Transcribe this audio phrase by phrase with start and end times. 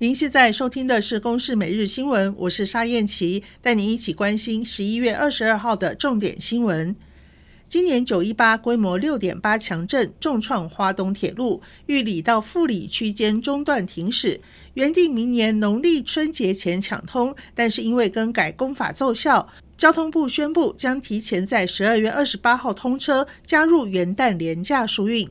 [0.00, 6.94] 您现在收听的是《公视每日新闻》，我是沙燕琪，带您一起关心十一月二十二号的重点新闻。
[7.68, 14.40] 今年九一八规模六点八强震重创花东铁路，玉里到富里区间中断停驶，
[14.74, 25.28] 原定明年农历春节前抢通，但是因为更改工法奏效，交通部宣布将提前在十二月二十八号通车，加入元旦连假疏运。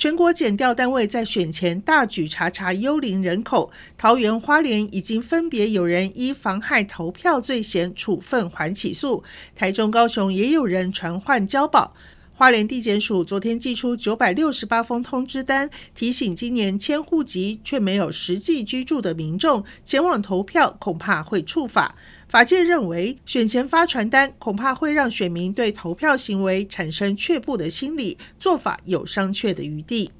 [0.00, 9.22] 全国检调单位在选前大举查查幽灵人口，桃园、花莲已经分别有人依妨害投票罪嫌处分还起诉，
[9.54, 11.94] 台中、高雄也有人传唤交保。
[12.40, 21.94] 花莲地检署昨天寄出九百六十八封通知单，提醒今年迁户籍却没有实际居住的民众前往投票，恐怕会触法。
[22.30, 30.10] 法界认为，选前发传单恐怕会让选民对投票行为产生却步的心理，做法有商榷的余地。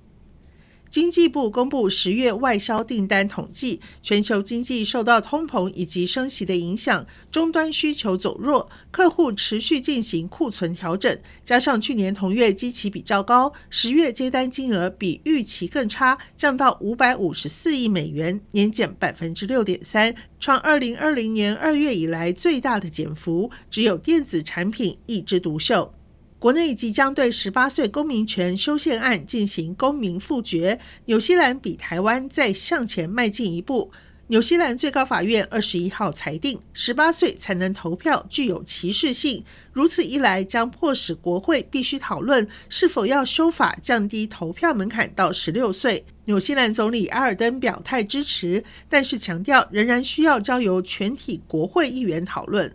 [0.90, 25.94] 经济部公布十月外销订单统计，全球经济受到通膨以及升息的影响，终端需求走弱，客户持续进行库存调整，加上去年同月基期比较高，十月接单金额比预期更差，降到五百五十四亿美元，年减百分之六点三，创二零二零年二月以来最大的减幅，只有电子产品一枝独秀。
[26.40, 33.92] 国内即将对十八岁公民权修宪案进行公民复决，纽西兰比台湾再向前迈进一步。
[34.28, 46.06] 纽西兰最高法院二十一号裁定，十八岁才能投票具有歧视性，如此一来将迫使国会必须讨论是否要修法降低投票门槛到十六岁。
[46.24, 52.74] 纽西兰总理阿尔登表态支持，但是强调仍然需要交由全体国会议员讨论。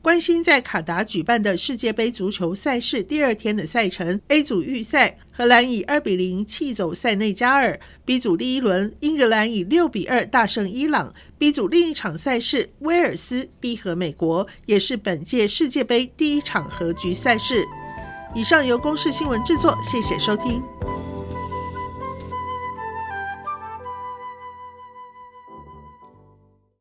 [0.00, 17.64] 关心在卡达举办的世界杯足球赛事第二天的赛程，A 组预赛，荷兰以二比零弃走塞内加尔；B 组第一轮，英格兰以六比二大胜伊朗；B 组另一场赛事，威尔斯逼和美国，也是本届世界杯第一场和局赛事。
[18.34, 20.62] 以上由公视新闻制作，谢谢收听。